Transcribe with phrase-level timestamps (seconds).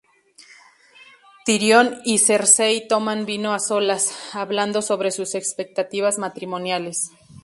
[1.45, 7.11] Tyrion y Cersei toman vino a solas, hablando sobre sus expectativas matrimoniales.